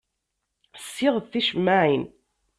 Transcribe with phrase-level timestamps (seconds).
[0.83, 2.03] Ssiɣet ticemmaɛin.